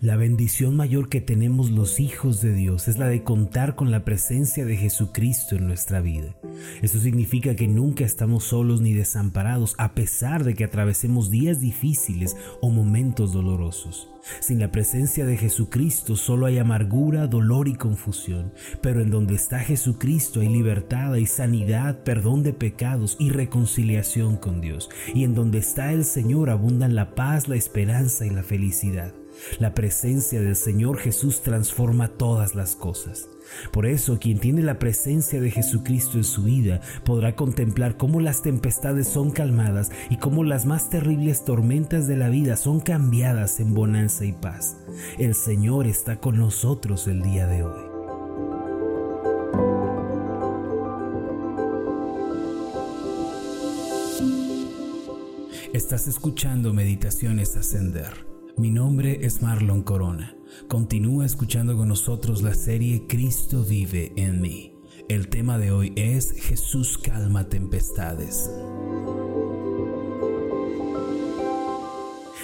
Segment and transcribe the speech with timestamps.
[0.00, 4.04] La bendición mayor que tenemos los hijos de Dios es la de contar con la
[4.04, 6.36] presencia de Jesucristo en nuestra vida.
[6.82, 12.36] Eso significa que nunca estamos solos ni desamparados a pesar de que atravesemos días difíciles
[12.60, 14.08] o momentos dolorosos.
[14.40, 18.52] Sin la presencia de Jesucristo solo hay amargura, dolor y confusión,
[18.82, 24.60] pero en donde está Jesucristo hay libertad, hay sanidad, perdón de pecados y reconciliación con
[24.60, 24.90] Dios.
[25.14, 29.12] Y en donde está el Señor abundan la paz, la esperanza y la felicidad.
[29.58, 33.28] La presencia del Señor Jesús transforma todas las cosas.
[33.72, 38.42] Por eso quien tiene la presencia de Jesucristo en su vida podrá contemplar cómo las
[38.42, 43.74] tempestades son calmadas y cómo las más terribles tormentas de la vida son cambiadas en
[43.74, 44.76] bonanza y paz.
[45.18, 47.88] El Señor está con nosotros el día de hoy.
[55.72, 60.34] Estás escuchando Meditaciones Ascender mi nombre es Marlon Corona.
[60.66, 64.74] Continúa escuchando con nosotros la serie Cristo vive en mí.
[65.08, 68.50] El tema de hoy es Jesús calma tempestades.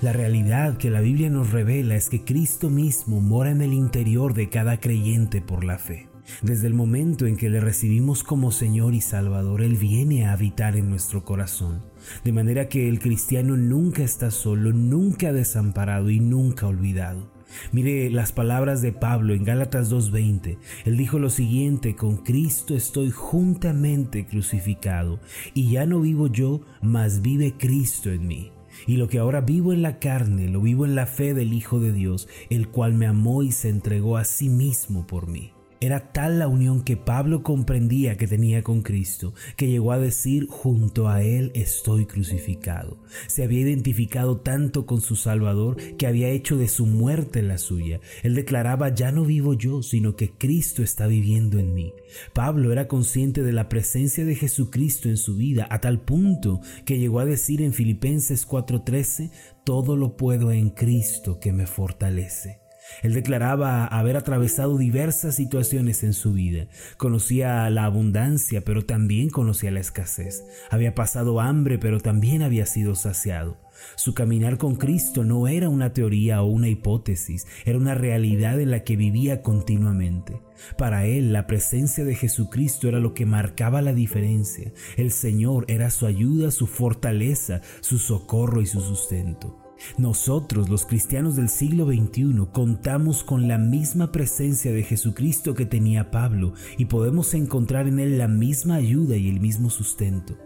[0.00, 4.32] La realidad que la Biblia nos revela es que Cristo mismo mora en el interior
[4.32, 6.08] de cada creyente por la fe.
[6.42, 10.76] Desde el momento en que le recibimos como Señor y Salvador, Él viene a habitar
[10.76, 11.82] en nuestro corazón.
[12.24, 17.36] De manera que el cristiano nunca está solo, nunca desamparado y nunca olvidado.
[17.72, 20.58] Mire las palabras de Pablo en Gálatas 2.20.
[20.84, 25.20] Él dijo lo siguiente, con Cristo estoy juntamente crucificado,
[25.54, 28.52] y ya no vivo yo, mas vive Cristo en mí.
[28.86, 31.80] Y lo que ahora vivo en la carne, lo vivo en la fe del Hijo
[31.80, 35.55] de Dios, el cual me amó y se entregó a sí mismo por mí.
[35.80, 40.46] Era tal la unión que Pablo comprendía que tenía con Cristo, que llegó a decir,
[40.48, 42.98] junto a Él estoy crucificado.
[43.26, 48.00] Se había identificado tanto con su Salvador que había hecho de su muerte la suya.
[48.22, 51.92] Él declaraba, ya no vivo yo, sino que Cristo está viviendo en mí.
[52.32, 56.98] Pablo era consciente de la presencia de Jesucristo en su vida a tal punto que
[56.98, 59.30] llegó a decir en Filipenses 4:13,
[59.64, 62.65] todo lo puedo en Cristo que me fortalece.
[63.02, 66.68] Él declaraba haber atravesado diversas situaciones en su vida.
[66.96, 70.44] Conocía la abundancia, pero también conocía la escasez.
[70.70, 73.58] Había pasado hambre, pero también había sido saciado.
[73.96, 78.70] Su caminar con Cristo no era una teoría o una hipótesis, era una realidad en
[78.70, 80.40] la que vivía continuamente.
[80.78, 84.72] Para él la presencia de Jesucristo era lo que marcaba la diferencia.
[84.96, 89.65] El Señor era su ayuda, su fortaleza, su socorro y su sustento.
[89.98, 96.10] Nosotros, los cristianos del siglo XXI, contamos con la misma presencia de Jesucristo que tenía
[96.10, 100.38] Pablo y podemos encontrar en él la misma ayuda y el mismo sustento.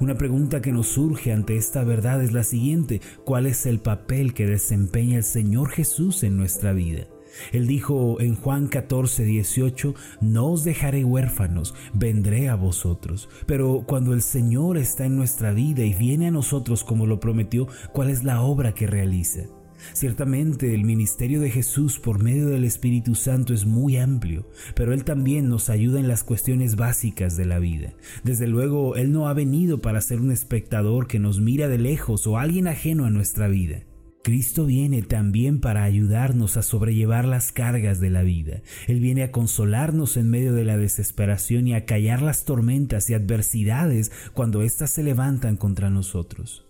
[0.00, 4.34] Una pregunta que nos surge ante esta verdad es la siguiente, ¿cuál es el papel
[4.34, 7.06] que desempeña el Señor Jesús en nuestra vida?
[7.52, 13.28] Él dijo en Juan 14, 18, no os dejaré huérfanos, vendré a vosotros.
[13.46, 17.68] Pero cuando el Señor está en nuestra vida y viene a nosotros como lo prometió,
[17.92, 19.42] ¿cuál es la obra que realiza?
[19.92, 25.04] Ciertamente el ministerio de Jesús por medio del Espíritu Santo es muy amplio, pero Él
[25.04, 27.94] también nos ayuda en las cuestiones básicas de la vida.
[28.24, 32.26] Desde luego, Él no ha venido para ser un espectador que nos mira de lejos
[32.26, 33.82] o alguien ajeno a nuestra vida.
[34.22, 38.62] Cristo viene también para ayudarnos a sobrellevar las cargas de la vida.
[38.86, 43.14] Él viene a consolarnos en medio de la desesperación y a callar las tormentas y
[43.14, 46.66] adversidades cuando éstas se levantan contra nosotros.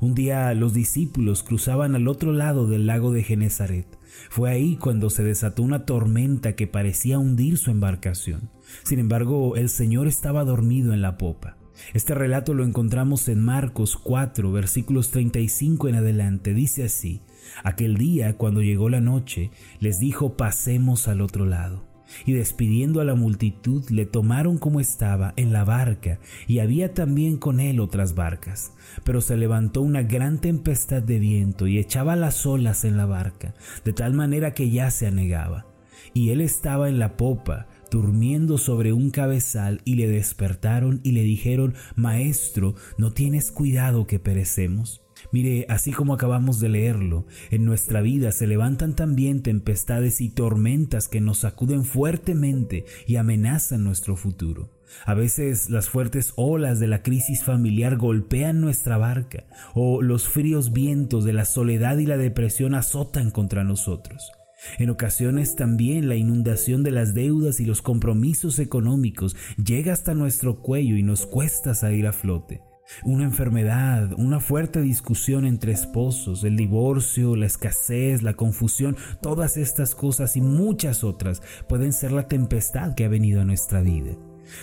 [0.00, 3.86] Un día los discípulos cruzaban al otro lado del lago de Genezaret.
[4.28, 8.50] Fue ahí cuando se desató una tormenta que parecía hundir su embarcación.
[8.84, 11.57] Sin embargo, el Señor estaba dormido en la popa.
[11.94, 16.54] Este relato lo encontramos en Marcos 4, versículos 35 en adelante.
[16.54, 17.22] Dice así,
[17.64, 19.50] aquel día cuando llegó la noche,
[19.80, 21.88] les dijo, pasemos al otro lado.
[22.24, 27.36] Y despidiendo a la multitud, le tomaron como estaba en la barca, y había también
[27.36, 28.72] con él otras barcas.
[29.04, 33.54] Pero se levantó una gran tempestad de viento y echaba las olas en la barca,
[33.84, 35.66] de tal manera que ya se anegaba.
[36.14, 41.22] Y él estaba en la popa, durmiendo sobre un cabezal y le despertaron y le
[41.22, 45.02] dijeron, Maestro, ¿no tienes cuidado que perecemos?
[45.32, 51.08] Mire, así como acabamos de leerlo, en nuestra vida se levantan también tempestades y tormentas
[51.08, 54.70] que nos sacuden fuertemente y amenazan nuestro futuro.
[55.04, 59.44] A veces las fuertes olas de la crisis familiar golpean nuestra barca
[59.74, 64.32] o los fríos vientos de la soledad y la depresión azotan contra nosotros.
[64.78, 70.60] En ocasiones también la inundación de las deudas y los compromisos económicos llega hasta nuestro
[70.62, 72.62] cuello y nos cuesta salir a flote.
[73.04, 79.94] Una enfermedad, una fuerte discusión entre esposos, el divorcio, la escasez, la confusión, todas estas
[79.94, 84.12] cosas y muchas otras pueden ser la tempestad que ha venido a nuestra vida.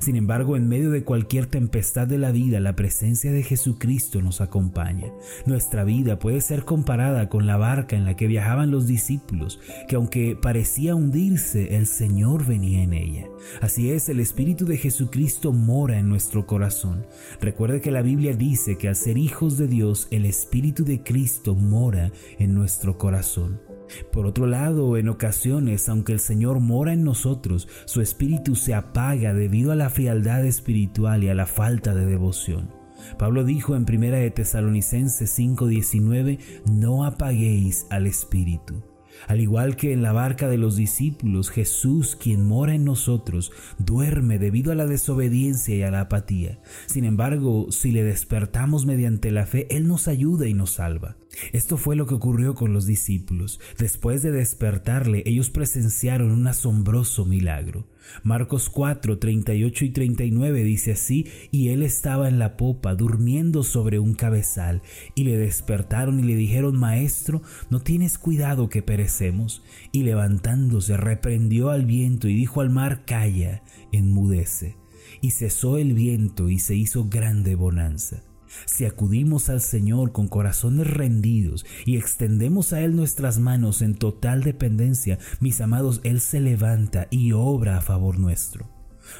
[0.00, 4.40] Sin embargo, en medio de cualquier tempestad de la vida, la presencia de Jesucristo nos
[4.40, 5.12] acompaña.
[5.46, 9.96] Nuestra vida puede ser comparada con la barca en la que viajaban los discípulos, que
[9.96, 13.26] aunque parecía hundirse, el Señor venía en ella.
[13.60, 17.06] Así es, el Espíritu de Jesucristo mora en nuestro corazón.
[17.40, 21.54] Recuerde que la Biblia dice que al ser hijos de Dios, el Espíritu de Cristo
[21.54, 23.71] mora en nuestro corazón.
[24.12, 29.34] Por otro lado, en ocasiones, aunque el Señor mora en nosotros, su espíritu se apaga
[29.34, 32.70] debido a la frialdad espiritual y a la falta de devoción.
[33.18, 36.38] Pablo dijo en 1 de Tesalonicenses 5:19,
[36.70, 38.82] no apaguéis al espíritu.
[39.28, 44.38] Al igual que en la barca de los discípulos, Jesús, quien mora en nosotros, duerme
[44.38, 46.60] debido a la desobediencia y a la apatía.
[46.86, 51.16] Sin embargo, si le despertamos mediante la fe, Él nos ayuda y nos salva.
[51.52, 53.60] Esto fue lo que ocurrió con los discípulos.
[53.78, 57.86] Después de despertarle, ellos presenciaron un asombroso milagro.
[58.22, 63.98] Marcos 4, 38 y 39 dice así, y él estaba en la popa durmiendo sobre
[63.98, 64.82] un cabezal,
[65.14, 69.62] y le despertaron y le dijeron, Maestro, ¿no tienes cuidado que perecemos?
[69.92, 73.62] Y levantándose reprendió al viento y dijo al mar, Calla,
[73.92, 74.76] enmudece.
[75.20, 78.22] Y cesó el viento y se hizo grande bonanza.
[78.64, 84.42] Si acudimos al Señor con corazones rendidos y extendemos a Él nuestras manos en total
[84.42, 88.70] dependencia, mis amados, Él se levanta y obra a favor nuestro.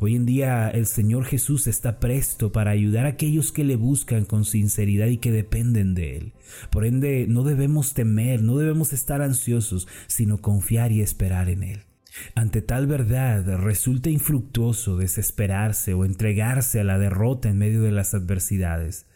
[0.00, 4.24] Hoy en día el Señor Jesús está presto para ayudar a aquellos que le buscan
[4.24, 6.32] con sinceridad y que dependen de Él.
[6.70, 11.80] Por ende, no debemos temer, no debemos estar ansiosos, sino confiar y esperar en Él.
[12.34, 18.14] Ante tal verdad resulta infructuoso desesperarse o entregarse a la derrota en medio de las
[18.14, 19.06] adversidades.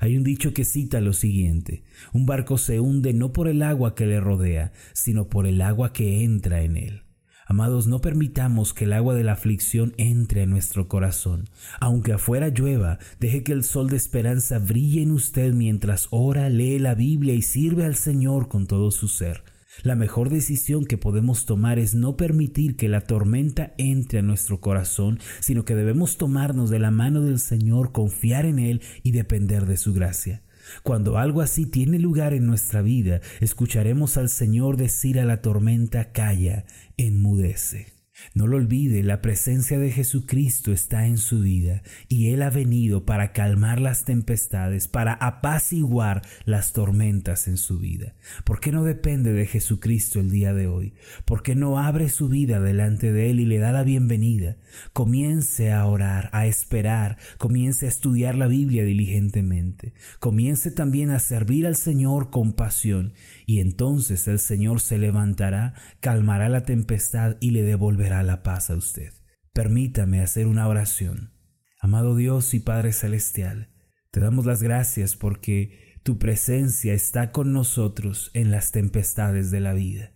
[0.00, 1.82] Hay un dicho que cita lo siguiente,
[2.12, 5.92] un barco se hunde no por el agua que le rodea, sino por el agua
[5.92, 7.02] que entra en él.
[7.48, 11.48] Amados, no permitamos que el agua de la aflicción entre en nuestro corazón.
[11.80, 16.80] Aunque afuera llueva, deje que el sol de esperanza brille en usted mientras ora, lee
[16.80, 19.44] la Biblia y sirve al Señor con todo su ser.
[19.82, 24.60] La mejor decisión que podemos tomar es no permitir que la tormenta entre a nuestro
[24.60, 29.66] corazón, sino que debemos tomarnos de la mano del Señor, confiar en Él y depender
[29.66, 30.42] de su gracia.
[30.82, 36.12] Cuando algo así tiene lugar en nuestra vida, escucharemos al Señor decir a la tormenta,
[36.12, 36.64] calla,
[36.96, 37.95] enmudece.
[38.34, 43.04] No lo olvide, la presencia de Jesucristo está en su vida y Él ha venido
[43.04, 48.14] para calmar las tempestades, para apaciguar las tormentas en su vida.
[48.44, 50.94] ¿Por qué no depende de Jesucristo el día de hoy?
[51.24, 54.56] ¿Por qué no abre su vida delante de Él y le da la bienvenida?
[54.92, 61.66] Comience a orar, a esperar, comience a estudiar la Biblia diligentemente, comience también a servir
[61.66, 63.14] al Señor con pasión
[63.46, 68.76] y entonces el Señor se levantará, calmará la tempestad y le devolverá la paz a
[68.76, 69.12] usted.
[69.52, 71.32] Permítame hacer una oración.
[71.80, 73.70] Amado Dios y Padre Celestial,
[74.10, 79.72] te damos las gracias porque tu presencia está con nosotros en las tempestades de la
[79.72, 80.15] vida.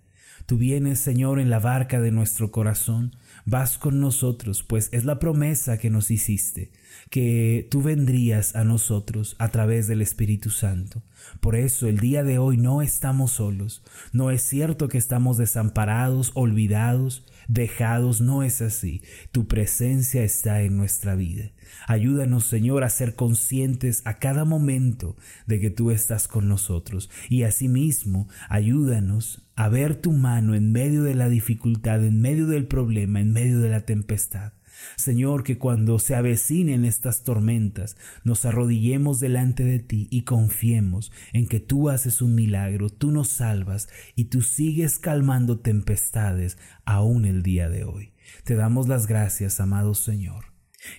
[0.50, 3.14] Tú vienes, Señor, en la barca de nuestro corazón,
[3.44, 6.72] vas con nosotros, pues es la promesa que nos hiciste,
[7.08, 11.04] que tú vendrías a nosotros a través del Espíritu Santo.
[11.38, 13.84] Por eso el día de hoy no estamos solos.
[14.12, 18.20] No es cierto que estamos desamparados, olvidados, dejados.
[18.20, 19.02] No es así.
[19.30, 21.52] Tu presencia está en nuestra vida.
[21.86, 25.16] Ayúdanos, Señor, a ser conscientes a cada momento
[25.46, 27.08] de que tú estás con nosotros.
[27.28, 32.66] Y asimismo, ayúdanos a ver tu mano en medio de la dificultad, en medio del
[32.66, 34.54] problema, en medio de la tempestad.
[34.96, 41.46] Señor, que cuando se avecinen estas tormentas, nos arrodillemos delante de ti y confiemos en
[41.46, 47.42] que tú haces un milagro, tú nos salvas y tú sigues calmando tempestades aún el
[47.42, 48.14] día de hoy.
[48.44, 50.54] Te damos las gracias, amado Señor.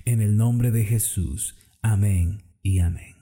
[0.06, 1.58] En el nombre de Jesús.
[1.82, 3.21] Amén y amén.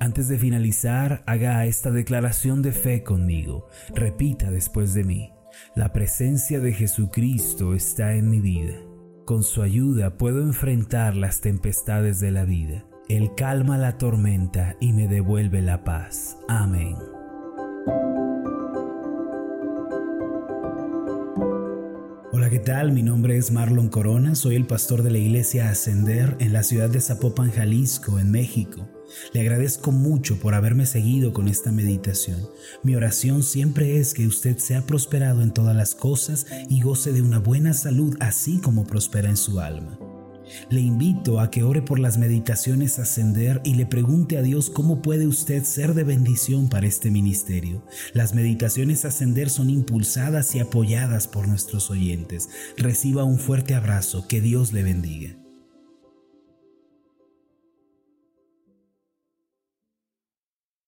[0.00, 3.68] Antes de finalizar, haga esta declaración de fe conmigo.
[3.94, 5.32] Repita después de mí.
[5.74, 8.74] La presencia de Jesucristo está en mi vida.
[9.24, 12.84] Con su ayuda puedo enfrentar las tempestades de la vida.
[13.08, 16.36] Él calma la tormenta y me devuelve la paz.
[16.48, 16.96] Amén.
[22.32, 22.92] Hola, ¿qué tal?
[22.92, 26.90] Mi nombre es Marlon Corona, soy el pastor de la iglesia Ascender en la ciudad
[26.90, 28.86] de Zapopan, Jalisco, en México.
[29.32, 32.48] Le agradezco mucho por haberme seguido con esta meditación.
[32.82, 37.22] Mi oración siempre es que usted sea prosperado en todas las cosas y goce de
[37.22, 39.98] una buena salud así como prospera en su alma.
[40.70, 45.02] Le invito a que ore por las meditaciones Ascender y le pregunte a Dios cómo
[45.02, 47.84] puede usted ser de bendición para este ministerio.
[48.12, 52.48] Las meditaciones Ascender son impulsadas y apoyadas por nuestros oyentes.
[52.76, 55.36] Reciba un fuerte abrazo, que Dios le bendiga.